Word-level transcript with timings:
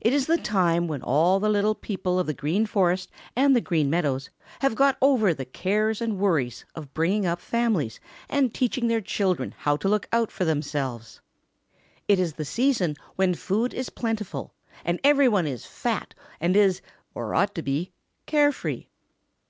It 0.00 0.14
is 0.14 0.26
the 0.26 0.38
time 0.38 0.88
when 0.88 1.02
all 1.02 1.38
the 1.38 1.50
little 1.50 1.74
people 1.74 2.18
of 2.18 2.26
the 2.26 2.32
Green 2.32 2.64
Forest 2.64 3.10
and 3.36 3.54
the 3.54 3.60
Green 3.60 3.90
Meadows 3.90 4.30
have 4.62 4.74
got 4.74 4.96
over 5.02 5.34
the 5.34 5.44
cares 5.44 6.00
and 6.00 6.16
worries 6.18 6.64
of 6.74 6.94
bringing 6.94 7.26
up 7.26 7.38
families 7.38 8.00
and 8.30 8.54
teaching 8.54 8.86
their 8.88 9.02
children 9.02 9.52
how 9.58 9.76
to 9.76 9.86
look 9.86 10.08
out 10.10 10.30
for 10.32 10.46
themselves. 10.46 11.20
It 12.08 12.18
is 12.18 12.32
the 12.32 12.46
season 12.46 12.96
when 13.16 13.34
food 13.34 13.74
is 13.74 13.90
plentiful, 13.90 14.54
and 14.86 15.00
every 15.04 15.28
one 15.28 15.46
is 15.46 15.66
fat 15.66 16.14
and 16.40 16.56
is, 16.56 16.80
or 17.14 17.34
ought 17.34 17.54
to 17.54 17.60
be, 17.62 17.92
care 18.24 18.52
free. 18.52 18.88